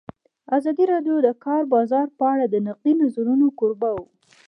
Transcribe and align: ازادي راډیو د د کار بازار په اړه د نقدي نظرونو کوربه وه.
ازادي 0.57 0.83
راډیو 0.93 1.15
د 1.21 1.23
د 1.27 1.29
کار 1.45 1.61
بازار 1.73 2.07
په 2.17 2.23
اړه 2.33 2.45
د 2.49 2.55
نقدي 2.67 2.93
نظرونو 3.01 3.45
کوربه 3.59 3.89
وه. 3.95 4.05